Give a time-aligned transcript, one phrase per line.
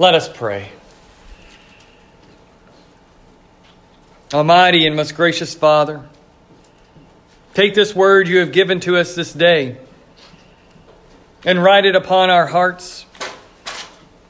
[0.00, 0.70] Let us pray.
[4.32, 6.08] Almighty and most gracious Father,
[7.52, 9.76] take this word you have given to us this day
[11.44, 13.04] and write it upon our hearts.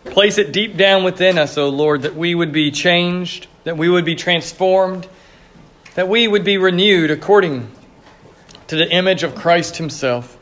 [0.07, 3.89] Place it deep down within us, O Lord, that we would be changed, that we
[3.89, 5.07] would be transformed,
[5.95, 7.71] that we would be renewed according
[8.67, 10.37] to the image of Christ Himself.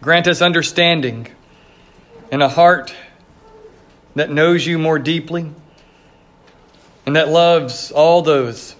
[0.00, 1.28] Grant us understanding
[2.34, 2.92] and a heart
[4.16, 5.48] that knows you more deeply
[7.06, 8.74] and that loves all those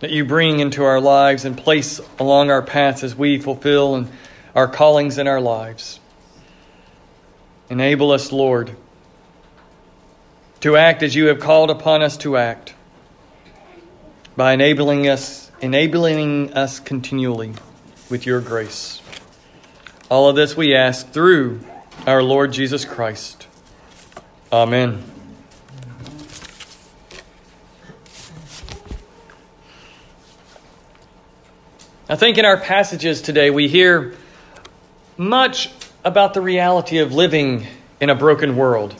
[0.00, 4.08] that you bring into our lives and place along our paths as we fulfill
[4.54, 6.00] our callings in our lives.
[7.68, 8.74] Enable us, Lord,
[10.60, 12.72] to act as you have called upon us to act
[14.38, 17.52] by enabling us enabling us continually
[18.08, 19.02] with your grace.
[20.10, 21.60] All of this we ask through
[22.04, 23.46] our Lord Jesus Christ.
[24.52, 25.02] Amen.
[32.08, 34.14] I think in our passages today we hear
[35.16, 35.70] much
[36.04, 37.66] about the reality of living
[38.00, 38.94] in a broken world.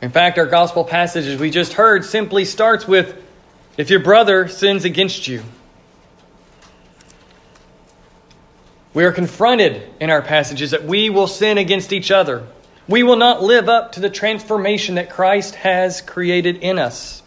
[0.00, 3.20] In fact, our gospel passage, as we just heard, simply starts with
[3.76, 5.42] if your brother sins against you.
[8.94, 12.46] We are confronted in our passages that we will sin against each other.
[12.86, 17.22] We will not live up to the transformation that Christ has created in us,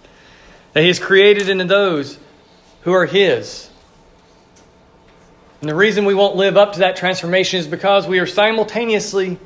[0.74, 2.20] that He has created in those
[2.82, 3.70] who are His.
[5.62, 9.40] And the reason we won't live up to that transformation is because we are simultaneously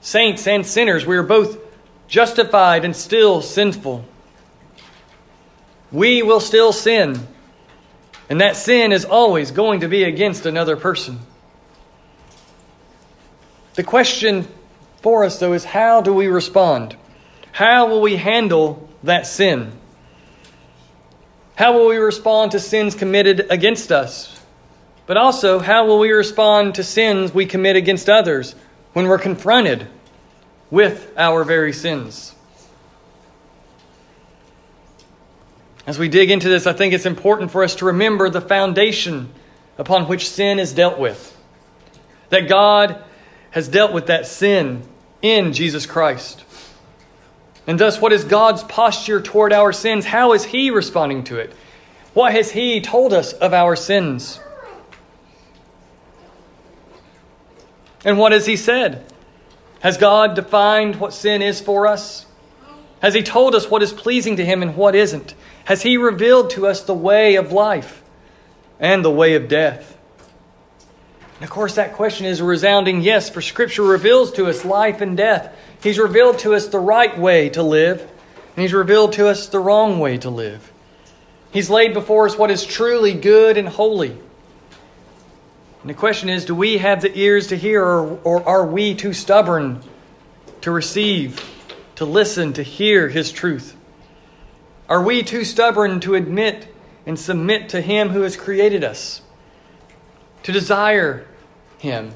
[0.00, 1.06] saints and sinners.
[1.06, 1.58] We are both
[2.08, 4.04] justified and still sinful.
[5.92, 7.28] We will still sin.
[8.28, 11.20] And that sin is always going to be against another person.
[13.74, 14.46] The question
[15.00, 16.96] for us, though, is how do we respond?
[17.52, 19.72] How will we handle that sin?
[21.54, 24.40] How will we respond to sins committed against us?
[25.06, 28.54] But also, how will we respond to sins we commit against others
[28.92, 29.86] when we're confronted
[30.70, 32.34] with our very sins?
[35.86, 39.32] As we dig into this, I think it's important for us to remember the foundation
[39.78, 41.36] upon which sin is dealt with.
[42.28, 43.02] That God
[43.52, 44.82] has dealt with that sin
[45.22, 46.44] in Jesus Christ.
[47.66, 50.04] And thus, what is God's posture toward our sins?
[50.04, 51.52] How is He responding to it?
[52.12, 54.40] What has He told us of our sins?
[58.04, 59.06] And what has He said?
[59.80, 62.26] Has God defined what sin is for us?
[63.00, 65.34] Has He told us what is pleasing to Him and what isn't?
[65.66, 68.02] Has He revealed to us the way of life
[68.80, 69.96] and the way of death?
[71.42, 75.00] And of course, that question is a resounding yes, for Scripture reveals to us life
[75.00, 75.52] and death.
[75.82, 79.58] He's revealed to us the right way to live, and He's revealed to us the
[79.58, 80.72] wrong way to live.
[81.50, 84.10] He's laid before us what is truly good and holy.
[85.80, 88.94] And the question is do we have the ears to hear, or, or are we
[88.94, 89.82] too stubborn
[90.60, 91.44] to receive,
[91.96, 93.76] to listen, to hear His truth?
[94.88, 96.72] Are we too stubborn to admit
[97.04, 99.22] and submit to Him who has created us?
[100.44, 101.26] To desire
[101.82, 102.14] him,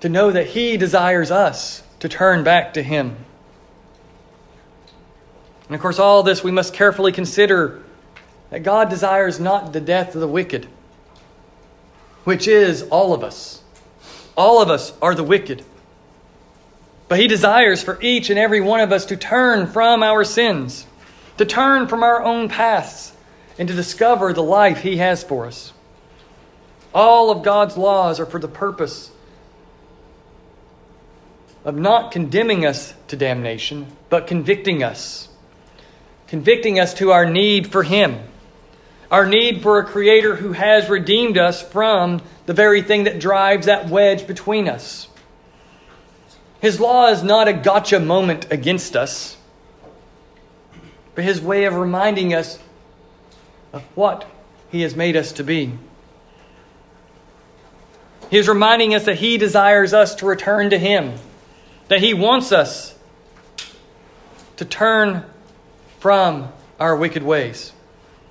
[0.00, 3.16] to know that He desires us to turn back to Him.
[5.68, 7.80] And of course, all this we must carefully consider
[8.50, 10.66] that God desires not the death of the wicked,
[12.24, 13.62] which is all of us.
[14.36, 15.64] All of us are the wicked.
[17.06, 20.86] But He desires for each and every one of us to turn from our sins,
[21.38, 23.12] to turn from our own paths,
[23.60, 25.72] and to discover the life He has for us.
[26.94, 29.10] All of God's laws are for the purpose
[31.64, 35.28] of not condemning us to damnation, but convicting us.
[36.26, 38.18] Convicting us to our need for Him,
[39.10, 43.66] our need for a Creator who has redeemed us from the very thing that drives
[43.66, 45.08] that wedge between us.
[46.60, 49.36] His law is not a gotcha moment against us,
[51.14, 52.58] but His way of reminding us
[53.72, 54.28] of what
[54.70, 55.72] He has made us to be.
[58.32, 61.16] He is reminding us that He desires us to return to Him,
[61.88, 62.94] that He wants us
[64.56, 65.26] to turn
[65.98, 66.50] from
[66.80, 67.74] our wicked ways,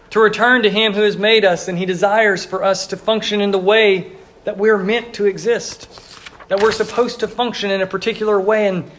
[0.10, 3.42] to return to Him who has made us, and He desires for us to function
[3.42, 4.14] in the way
[4.44, 5.88] that we're meant to exist,
[6.48, 8.90] that we're supposed to function in a particular way, and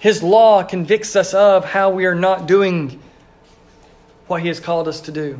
[0.00, 3.02] His law convicts us of how we are not doing
[4.28, 5.38] what He has called us to do.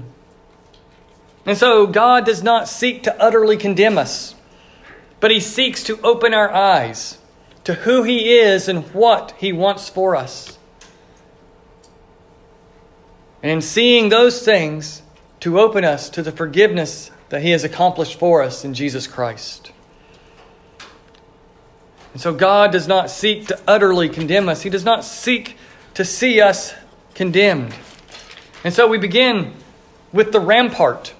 [1.47, 4.35] And so, God does not seek to utterly condemn us
[5.21, 7.19] but He seeks to open our eyes,
[7.65, 10.59] to who He is and what He wants for us.
[13.43, 15.03] And in seeing those things,
[15.41, 19.73] to open us to the forgiveness that He has accomplished for us in Jesus Christ.
[22.13, 25.57] And so God does not seek to utterly condemn us, He does not seek
[25.95, 26.75] to see us
[27.15, 27.75] condemned.
[28.65, 29.55] And so we begin
[30.13, 31.15] with the rampart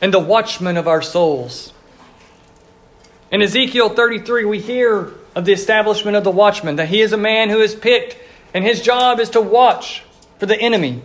[0.00, 1.71] and the watchman of our souls.
[3.32, 7.16] In Ezekiel 33, we hear of the establishment of the watchman, that he is a
[7.16, 8.18] man who is picked,
[8.52, 10.04] and his job is to watch
[10.38, 11.00] for the enemy,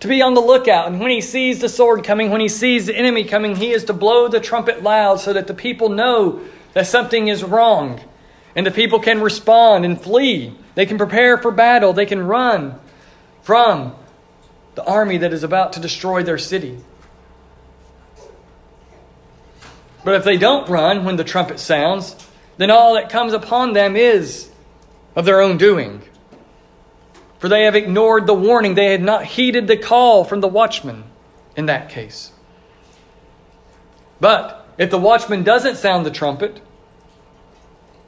[0.00, 0.88] to be on the lookout.
[0.88, 3.84] And when he sees the sword coming, when he sees the enemy coming, he is
[3.84, 6.42] to blow the trumpet loud so that the people know
[6.74, 8.02] that something is wrong.
[8.54, 10.54] And the people can respond and flee.
[10.74, 11.94] They can prepare for battle.
[11.94, 12.78] They can run
[13.40, 13.94] from
[14.74, 16.80] the army that is about to destroy their city.
[20.04, 22.16] But if they don't run when the trumpet sounds,
[22.56, 24.50] then all that comes upon them is
[25.14, 26.02] of their own doing.
[27.38, 31.04] For they have ignored the warning, they had not heeded the call from the watchman
[31.56, 32.32] in that case.
[34.20, 36.60] But if the watchman doesn't sound the trumpet,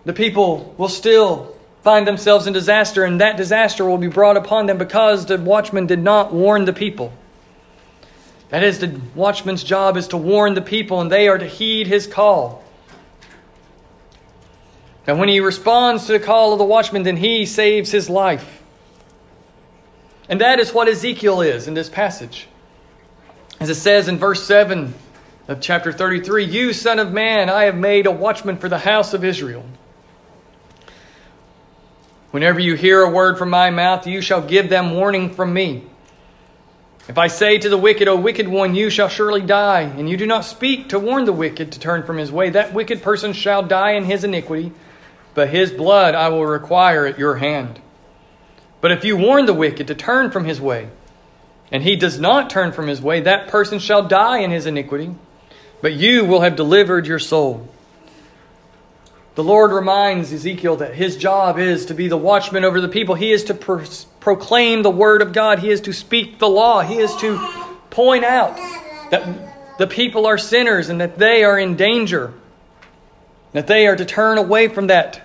[0.05, 4.67] the people will still find themselves in disaster, and that disaster will be brought upon
[4.67, 7.13] them because the watchman did not warn the people.
[8.53, 11.87] That is, the watchman's job is to warn the people, and they are to heed
[11.87, 12.63] his call.
[15.07, 18.63] And when he responds to the call of the watchman, then he saves his life.
[20.29, 22.47] And that is what Ezekiel is in this passage.
[23.59, 24.93] As it says in verse 7
[25.49, 29.15] of chapter 33 You, son of man, I have made a watchman for the house
[29.15, 29.65] of Israel.
[32.33, 35.87] Whenever you hear a word from my mouth, you shall give them warning from me.
[37.13, 40.17] If I say to the wicked, O wicked one, you shall surely die, and you
[40.17, 43.35] do not speak to warn the wicked to turn from his way, that wicked person
[43.35, 44.73] shall die in his iniquity,
[45.35, 47.83] but his blood I will require at your hand.
[48.81, 50.89] But if you warn the wicked to turn from his way,
[51.71, 55.15] and he does not turn from his way, that person shall die in his iniquity,
[55.83, 57.69] but you will have delivered your soul.
[59.35, 63.17] The Lord reminds Ezekiel that his job is to be the watchman over the people.
[63.17, 63.85] He is to pro-
[64.23, 65.59] proclaim the word of God.
[65.59, 66.81] He is to speak the law.
[66.83, 67.39] He is to
[67.91, 68.57] point out
[69.11, 72.33] that the people are sinners and that they are in danger,
[73.53, 75.21] that they are to turn away from that.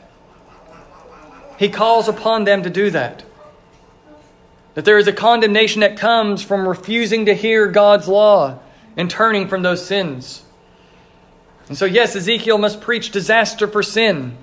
[1.59, 3.23] He calls upon them to do that.
[4.73, 8.59] That there is a condemnation that comes from refusing to hear God's law
[8.95, 10.43] and turning from those sins.
[11.67, 14.37] And so, yes, Ezekiel must preach disaster for sin.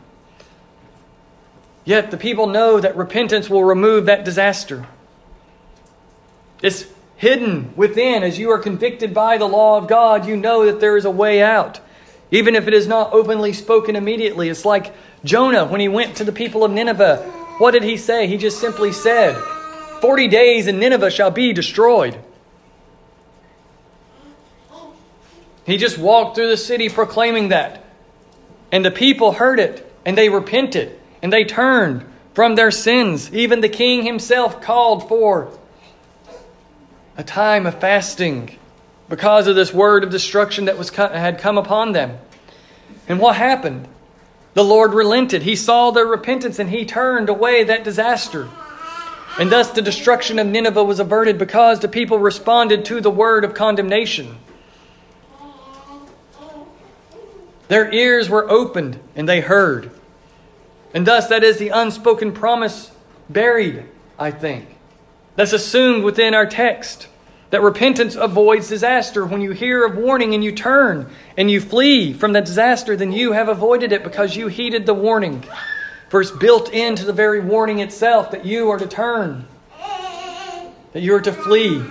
[1.85, 4.87] Yet the people know that repentance will remove that disaster.
[6.63, 6.87] It's
[7.17, 8.23] hidden within.
[8.23, 11.11] As you are convicted by the law of God, you know that there is a
[11.11, 11.81] way out.
[12.31, 14.49] Even if it is not openly spoken immediately.
[14.49, 14.95] It's like
[15.25, 17.19] Jonah when he went to the people of Nineveh.
[17.59, 18.27] What did he say?
[18.27, 19.37] He just simply said,
[20.01, 22.19] 40 days and Nineveh shall be destroyed.
[25.67, 27.85] He just walked through the city proclaiming that.
[28.71, 32.05] And the people heard it, and they repented, and they turned
[32.35, 33.33] from their sins.
[33.33, 35.51] Even the king himself called for
[37.17, 38.59] a time of fasting
[39.09, 42.19] because of this word of destruction that was had come upon them.
[43.09, 43.89] And what happened?
[44.53, 45.43] The Lord relented.
[45.43, 48.51] He saw their repentance and he turned away that disaster.
[49.39, 53.45] And thus the destruction of Nineveh was averted because the people responded to the word
[53.45, 54.37] of condemnation.
[57.69, 59.91] Their ears were opened and they heard.
[60.95, 62.93] And thus, that is the unspoken promise
[63.29, 63.85] buried,
[64.19, 64.69] I think.
[65.35, 67.09] That's assumed within our text.
[67.51, 69.27] That repentance avoids disaster.
[69.27, 73.13] When you hear of warning and you turn and you flee from the disaster, then
[73.13, 75.45] you have avoided it because you heeded the warning.
[76.09, 79.47] For it's built into the very warning itself that you are to turn,
[80.93, 81.85] that you are to flee.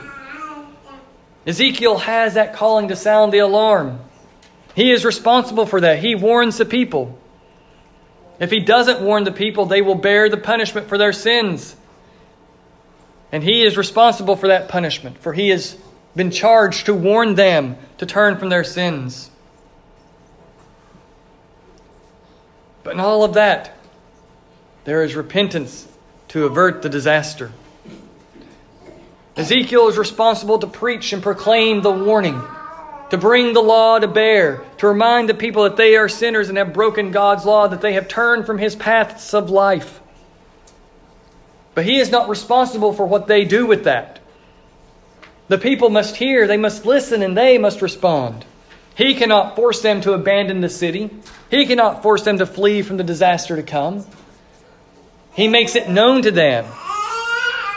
[1.46, 4.00] Ezekiel has that calling to sound the alarm.
[4.76, 6.00] He is responsible for that.
[6.00, 7.20] He warns the people.
[8.44, 11.78] If he doesn't warn the people, they will bear the punishment for their sins.
[13.32, 15.78] And he is responsible for that punishment, for he has
[16.14, 19.32] been charged to warn them to turn from their sins.
[22.84, 23.78] But in all of that,
[24.84, 25.88] there is repentance
[26.28, 27.54] to avert the disaster.
[29.38, 32.42] Ezekiel is responsible to preach and proclaim the warning
[33.14, 36.58] to bring the law to bear, to remind the people that they are sinners and
[36.58, 40.02] have broken God's law, that they have turned from his paths of life.
[41.76, 44.20] But he is not responsible for what they do with that.
[45.48, 48.46] The people must hear, they must listen, and they must respond.
[48.96, 51.12] He cannot force them to abandon the city.
[51.52, 54.08] He cannot force them to flee from the disaster to come.
[55.36, 56.66] He makes it known to them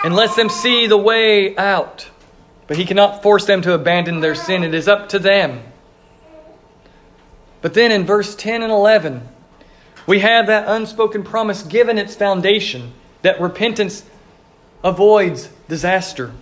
[0.02, 2.08] and lets them see the way out.
[2.66, 4.64] But He cannot force them to abandon their sin.
[4.64, 5.62] It is up to them.
[7.62, 9.26] But then in verse 10 and 11,
[10.06, 12.92] we have that unspoken promise given its foundation
[13.22, 14.04] that repentance
[14.84, 16.32] avoids disaster.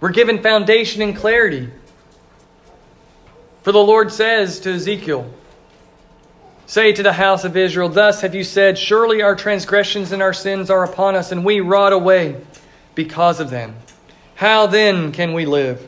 [0.00, 1.70] We're given foundation and clarity.
[3.62, 5.30] For the Lord says to Ezekiel,
[6.66, 10.32] Say to the house of Israel, Thus have you said, Surely our transgressions and our
[10.32, 12.36] sins are upon us, and we rot away
[12.94, 13.74] because of them.
[14.38, 15.84] How then can we live?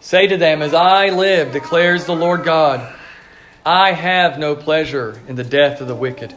[0.00, 2.92] Say to them, As I live, declares the Lord God,
[3.64, 6.34] I have no pleasure in the death of the wicked,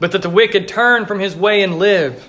[0.00, 2.26] but that the wicked turn from his way and live.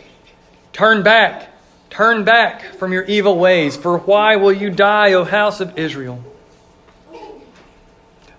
[0.73, 1.53] Turn back,
[1.89, 6.21] turn back from your evil ways, for why will you die, O house of Israel?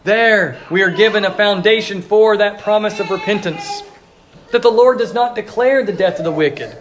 [0.04, 3.82] There, we are given a foundation for that promise of repentance.
[4.52, 6.76] That the Lord does not declare the death of the wicked.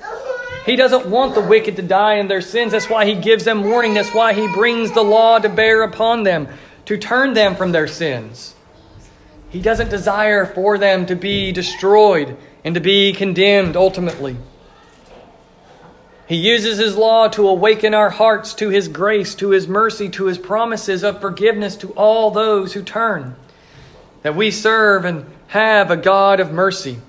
[0.69, 2.73] He doesn't want the wicked to die in their sins.
[2.73, 3.95] That's why He gives them warning.
[3.95, 6.47] That's why He brings the law to bear upon them,
[6.85, 8.53] to turn them from their sins.
[9.49, 14.37] He doesn't desire for them to be destroyed and to be condemned ultimately.
[16.27, 20.25] He uses His law to awaken our hearts to His grace, to His mercy, to
[20.25, 23.35] His promises of forgiveness to all those who turn.
[24.21, 26.99] That we serve and have a God of mercy.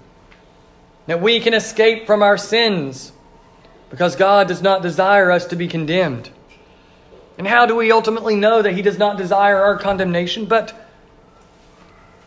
[1.04, 3.12] That we can escape from our sins
[3.90, 6.30] because God does not desire us to be condemned.
[7.36, 10.46] And how do we ultimately know that He does not desire our condemnation?
[10.46, 10.74] But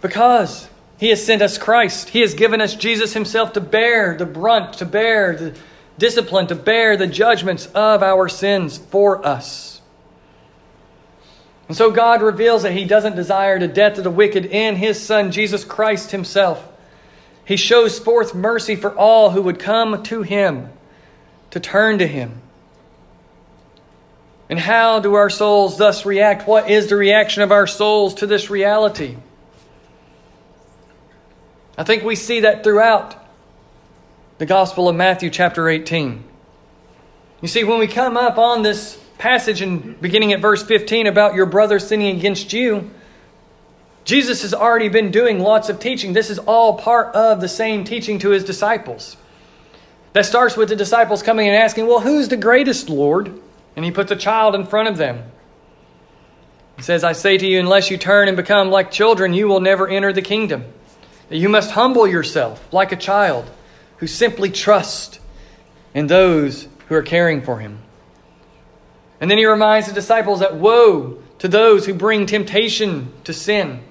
[0.01, 0.67] because
[0.98, 4.74] He has sent us Christ, He has given us Jesus Himself to bear the brunt,
[4.75, 5.55] to bear the
[5.98, 9.82] discipline to bear the judgments of our sins for us.
[11.67, 15.01] And so God reveals that He doesn't desire the death of the wicked in His
[15.01, 16.67] Son, Jesus Christ Himself.
[17.46, 20.70] He shows forth mercy for all who would come to Him,
[21.53, 22.41] to turn to Him.
[24.50, 26.48] And how do our souls thus react?
[26.48, 29.17] What is the reaction of our souls to this reality?
[31.77, 33.15] I think we see that throughout
[34.39, 36.24] the Gospel of Matthew, chapter 18.
[37.43, 41.36] You see, when we come up on this passage and beginning at verse 15 about
[41.36, 42.89] your brother sinning against you,
[44.05, 46.13] Jesus has already been doing lots of teaching.
[46.13, 49.17] This is all part of the same teaching to his disciples.
[50.13, 53.34] That starts with the disciples coming and asking, Well, who's the greatest, Lord?
[53.75, 55.24] And he puts a child in front of them.
[56.77, 59.60] He says, I say to you, unless you turn and become like children, you will
[59.60, 60.65] never enter the kingdom.
[61.29, 63.50] You must humble yourself like a child
[63.98, 65.20] who simply trust
[65.93, 67.79] in those who are caring for him.
[69.22, 73.82] And then he reminds the disciples that woe to those who bring temptation to sin.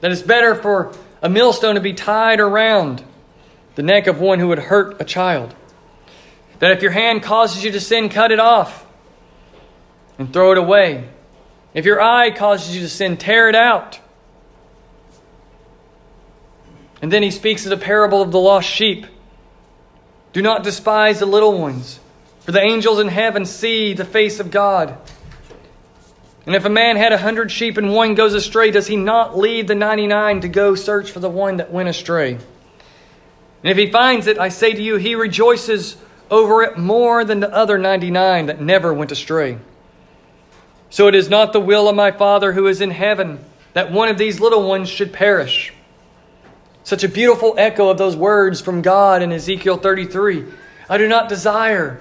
[0.00, 3.04] That it's better for a millstone to be tied around
[3.76, 5.54] the neck of one who would hurt a child.
[6.58, 8.84] That if your hand causes you to sin, cut it off
[10.18, 11.08] and throw it away.
[11.74, 14.00] If your eye causes you to sin, tear it out.
[17.02, 19.06] And then he speaks of the parable of the lost sheep.
[20.32, 22.00] Do not despise the little ones,
[22.40, 24.96] for the angels in heaven see the face of God.
[26.46, 29.36] And if a man had a hundred sheep and one goes astray, does he not
[29.36, 32.38] leave the ninety nine to go search for the one that went astray?
[33.66, 35.96] And if he finds it, I say to you, he rejoices
[36.30, 39.58] over it more than the other ninety nine that never went astray.
[40.88, 44.08] So it is not the will of my Father who is in heaven that one
[44.08, 45.72] of these little ones should perish.
[46.84, 50.44] Such a beautiful echo of those words from God in Ezekiel 33.
[50.88, 51.98] I do not desire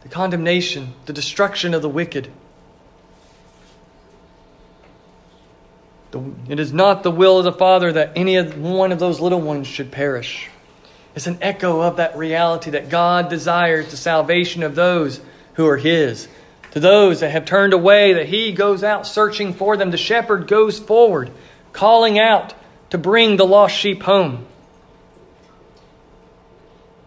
[0.00, 2.30] the condemnation, the destruction of the wicked.
[6.48, 9.66] It is not the will of the Father that any one of those little ones
[9.66, 10.48] should perish.
[11.14, 15.20] It's an echo of that reality that God desires the salvation of those
[15.54, 16.28] who are His.
[16.72, 19.90] To those that have turned away, that He goes out searching for them.
[19.90, 21.30] The shepherd goes forward
[21.72, 22.54] calling out
[22.90, 24.46] to bring the lost sheep home.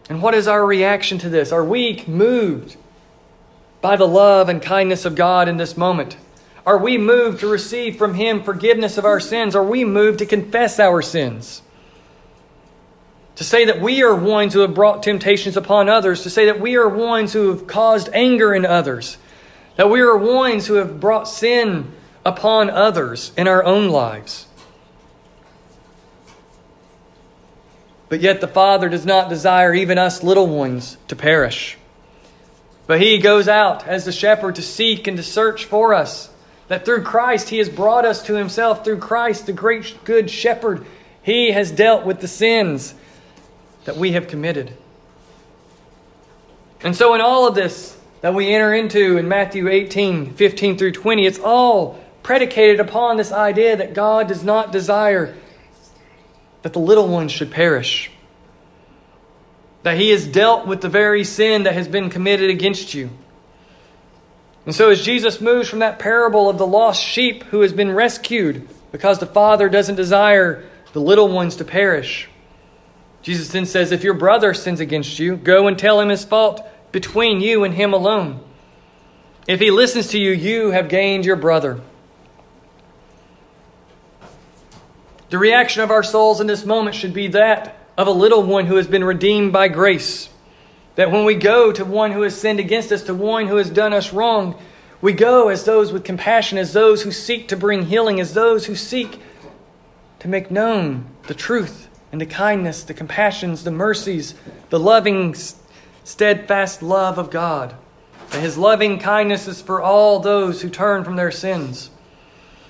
[0.10, 1.52] And what is our reaction to this?
[1.52, 2.78] Are we moved
[3.82, 6.18] by the love and kindness of God in this moment?
[6.66, 9.56] Are we moved to receive from Him forgiveness of our sins?
[9.56, 11.62] Are we moved to confess our sins?
[13.36, 16.60] To say that we are ones who have brought temptations upon others, to say that
[16.60, 19.18] we are ones who have caused anger in others,
[19.76, 21.92] that we are ones who have brought sin
[22.26, 24.48] upon others in our own lives.
[28.10, 31.78] But yet the Father does not desire even us little ones to perish.
[32.88, 36.30] But He goes out as the shepherd to seek and to search for us.
[36.68, 38.84] That through Christ He has brought us to Himself.
[38.84, 40.86] Through Christ, the great good shepherd,
[41.22, 42.96] He has dealt with the sins
[43.86, 44.76] that we have committed.
[46.82, 50.92] And so, in all of this that we enter into in Matthew 18 15 through
[50.92, 55.36] 20, it's all predicated upon this idea that God does not desire
[56.64, 58.10] that the little ones should perish.
[59.84, 63.12] That He has dealt with the very sin that has been committed against you.
[64.66, 67.92] And so, as Jesus moves from that parable of the lost sheep who has been
[67.92, 72.30] rescued because the Father doesn't desire the little ones to perish,
[73.22, 76.66] Jesus then says, If your brother sins against you, go and tell him his fault
[76.92, 78.40] between you and him alone.
[79.48, 81.82] If he listens to you, you have gained your brother.
[85.30, 88.66] The reaction of our souls in this moment should be that of a little one
[88.66, 90.30] who has been redeemed by grace.
[90.96, 93.70] That when we go to one who has sinned against us, to one who has
[93.70, 94.60] done us wrong,
[95.02, 98.66] we go as those with compassion, as those who seek to bring healing, as those
[98.66, 99.20] who seek
[100.20, 104.36] to make known the truth and the kindness, the compassions, the mercies,
[104.70, 105.36] the loving,
[106.04, 107.75] steadfast love of God.
[108.32, 111.90] That His loving kindness is for all those who turn from their sins.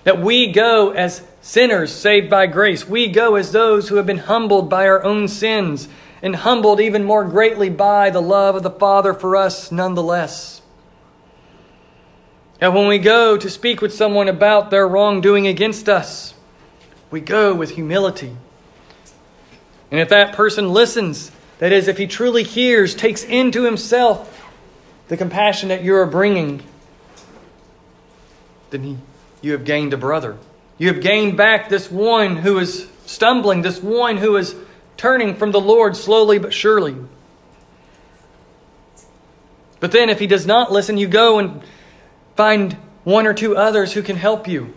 [0.03, 2.87] That we go as sinners saved by grace.
[2.87, 5.87] We go as those who have been humbled by our own sins
[6.21, 10.61] and humbled even more greatly by the love of the Father for us nonetheless.
[12.61, 16.33] And when we go to speak with someone about their wrongdoing against us,
[17.11, 18.35] we go with humility
[19.91, 24.45] and if that person listens, that is, if he truly hears, takes into himself
[25.07, 26.63] the compassion that you are bringing,
[28.71, 28.97] then he,
[29.41, 30.37] you have gained a brother.
[30.77, 34.55] You have gained back this one who is stumbling, this one who is
[34.97, 36.95] turning from the Lord slowly but surely.
[39.79, 41.61] But then, if he does not listen, you go and
[42.35, 42.73] find
[43.03, 44.73] one or two others who can help you.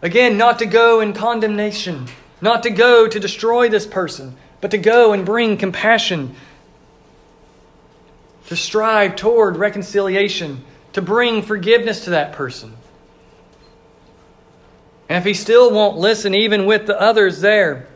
[0.00, 2.06] Again, not to go in condemnation,
[2.40, 6.34] not to go to destroy this person, but to go and bring compassion,
[8.46, 12.74] to strive toward reconciliation, to bring forgiveness to that person.
[15.08, 17.88] And if he still won't listen, even with the others there,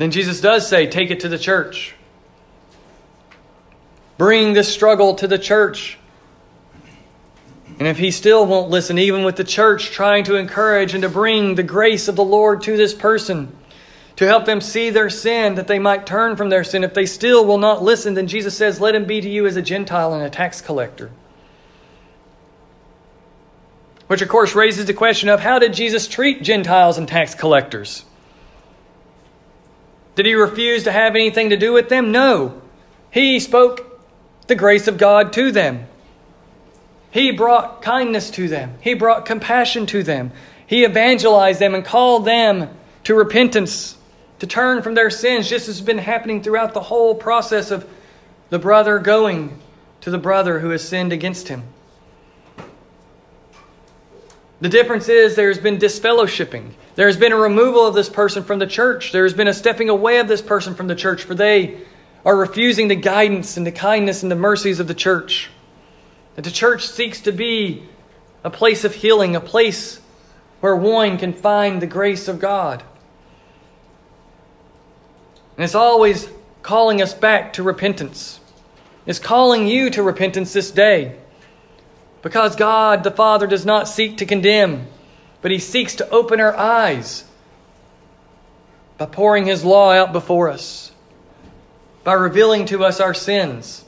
[0.00, 1.94] then Jesus does say, take it to the church.
[4.16, 5.98] Bring this struggle to the church.
[7.78, 11.10] And if he still won't listen, even with the church trying to encourage and to
[11.10, 13.54] bring the grace of the Lord to this person,
[14.16, 17.04] to help them see their sin, that they might turn from their sin, if they
[17.04, 20.14] still will not listen, then Jesus says, Let him be to you as a Gentile
[20.14, 21.10] and a tax collector.
[24.06, 28.06] Which, of course, raises the question of how did Jesus treat Gentiles and tax collectors?
[30.20, 32.12] Did he refuse to have anything to do with them?
[32.12, 32.60] No.
[33.10, 34.06] He spoke
[34.48, 35.86] the grace of God to them.
[37.10, 40.32] He brought kindness to them, He brought compassion to them.
[40.66, 42.68] He evangelized them and called them
[43.04, 43.96] to repentance,
[44.40, 47.88] to turn from their sins, as has been happening throughout the whole process of
[48.50, 49.58] the brother going
[50.02, 51.62] to the brother who has sinned against him.
[54.60, 56.72] The difference is there's been disfellowshipping.
[57.00, 59.10] There's been a removal of this person from the church.
[59.10, 61.78] There's been a stepping away of this person from the church, for they
[62.26, 65.48] are refusing the guidance and the kindness and the mercies of the church.
[66.36, 67.84] That the church seeks to be
[68.44, 69.98] a place of healing, a place
[70.60, 72.82] where one can find the grace of God.
[75.56, 76.28] And it's always
[76.60, 78.40] calling us back to repentance.
[79.06, 81.16] It's calling you to repentance this day.
[82.20, 84.86] Because God the Father does not seek to condemn,
[85.42, 87.24] but He seeks to open our eyes
[88.98, 90.92] by pouring His law out before us,
[92.04, 93.84] by revealing to us our sins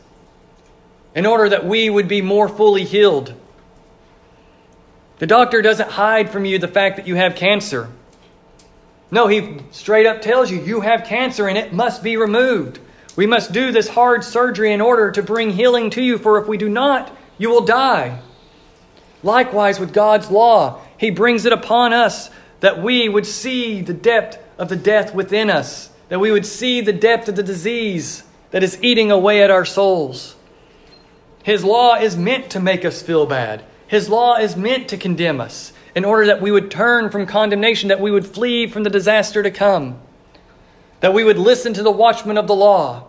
[1.15, 3.35] in order that we would be more fully healed.
[5.19, 7.89] The doctor doesn't hide from you the fact that you have cancer.
[9.11, 12.81] No, he straight up tells you you have cancer and it must be removed.
[13.15, 16.49] We must do this hard surgery in order to bring healing to you, for if
[16.49, 18.21] we do not, you will die.
[19.23, 22.31] Likewise, with God's law, He brings it upon us
[22.61, 26.81] that we would see the depth of the death within us, that we would see
[26.81, 30.37] the depth of the disease that is eating away at our souls.
[31.43, 33.65] His law is meant to make us feel bad.
[33.87, 37.89] His law is meant to condemn us in order that we would turn from condemnation,
[37.89, 39.99] that we would flee from the disaster to come,
[41.01, 43.07] that we would listen to the watchman of the law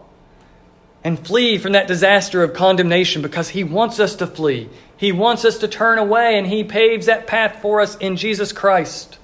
[1.03, 4.69] and flee from that disaster of condemnation because he wants us to flee.
[5.03, 8.53] He wants us to turn away, and he paves that path for us in Jesus
[8.53, 9.17] Christ.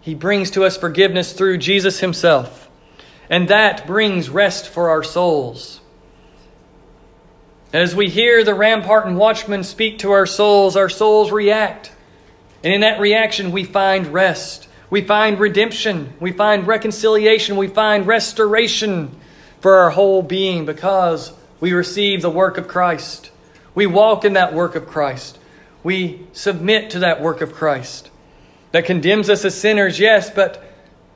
[0.00, 2.68] He brings to us forgiveness through Jesus himself,
[3.28, 5.80] and that brings rest for our souls.
[7.72, 11.92] As we hear the rampart and watchman speak to our souls, our souls react.
[12.64, 14.68] And in that reaction, we find rest.
[14.90, 16.12] We find redemption.
[16.18, 17.56] We find reconciliation.
[17.56, 19.16] We find restoration
[19.60, 23.29] for our whole being because we receive the work of Christ.
[23.74, 25.38] We walk in that work of Christ.
[25.82, 28.10] We submit to that work of Christ
[28.72, 30.62] that condemns us as sinners, yes, but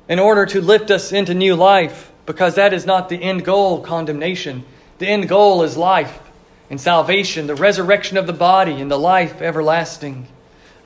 [0.09, 3.81] in order to lift us into new life, because that is not the end goal,
[3.81, 4.65] condemnation.
[4.99, 6.21] The end goal is life
[6.69, 10.27] and salvation, the resurrection of the body and the life everlasting.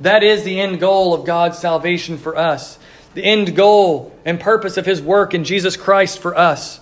[0.00, 2.78] That is the end goal of God's salvation for us.
[3.14, 6.81] The end goal and purpose of His work in Jesus Christ for us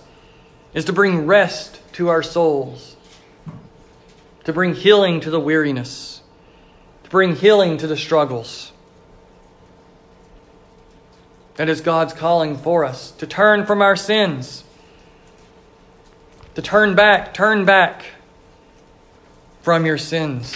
[0.73, 2.96] is to bring rest to our souls,
[4.47, 6.21] to bring healing to the weariness,
[7.03, 8.71] to bring healing to the struggles.
[11.57, 14.63] That is God's calling for us to turn from our sins,
[16.55, 18.05] to turn back, turn back
[19.63, 20.55] from your sins.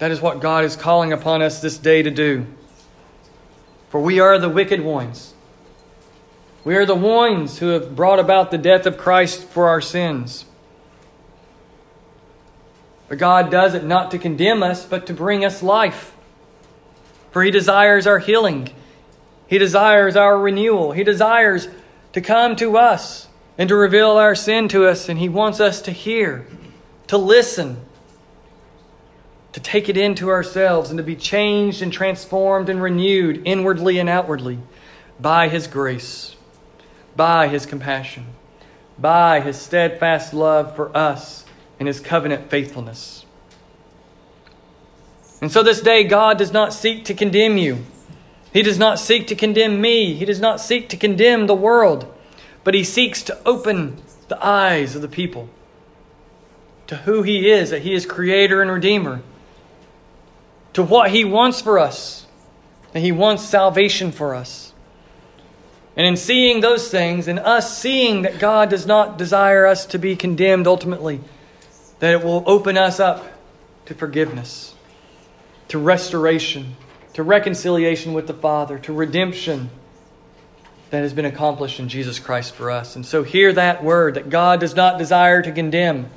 [0.00, 2.44] That is what God is calling upon us this day to do.
[3.90, 5.34] For we are the wicked ones.
[6.64, 10.46] We are the ones who have brought about the death of Christ for our sins.
[13.14, 16.14] God does it not to condemn us, but to bring us life.
[17.30, 18.70] For He desires our healing.
[19.46, 20.92] He desires our renewal.
[20.92, 21.68] He desires
[22.12, 25.82] to come to us and to reveal our sin to us, and He wants us
[25.82, 26.46] to hear,
[27.08, 27.84] to listen,
[29.52, 34.08] to take it into ourselves, and to be changed and transformed and renewed inwardly and
[34.08, 34.58] outwardly
[35.20, 36.34] by His grace,
[37.14, 38.26] by His compassion,
[38.98, 41.43] by His steadfast love for us
[41.78, 43.24] and His covenant faithfulness.
[45.40, 47.84] And so this day, God does not seek to condemn you.
[48.52, 50.14] He does not seek to condemn me.
[50.14, 52.12] He does not seek to condemn the world.
[52.62, 55.48] But He seeks to open the eyes of the people
[56.86, 59.22] to who He is, that He is Creator and Redeemer,
[60.72, 62.26] to what He wants for us,
[62.92, 64.72] that He wants salvation for us.
[65.96, 69.98] And in seeing those things, and us seeing that God does not desire us to
[69.98, 71.20] be condemned ultimately,
[72.00, 73.24] that it will open us up
[73.86, 74.74] to forgiveness,
[75.68, 76.76] to restoration
[77.14, 79.70] to reconciliation with the Father, to redemption
[80.90, 82.94] that has been accomplished in Jesus Christ for us.
[82.94, 86.10] And so, hear that word that God does not desire to condemn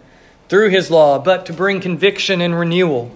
[0.49, 3.11] through His law, but to bring conviction and renewal.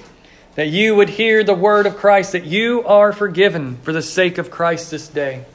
[0.55, 4.37] That you would hear the word of Christ, that you are forgiven for the sake
[4.37, 5.45] of Christ this day.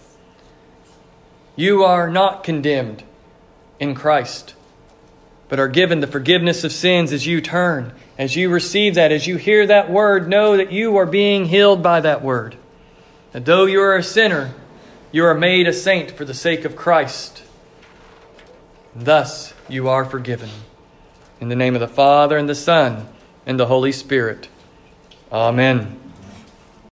[1.55, 3.05] You are not condemned
[3.79, 4.55] in Christ,
[5.49, 9.27] but are given the forgiveness of sins as you turn as you receive that, as
[9.27, 12.57] you hear that word, know that you are being healed by that word.
[13.33, 14.55] That though you are a sinner,
[15.13, 17.43] you are made a saint for the sake of Christ.
[18.95, 20.49] Thus you are forgiven.
[21.41, 23.07] In the name of the Father, and the Son,
[23.45, 24.49] and the Holy Spirit.
[25.31, 26.06] Amen.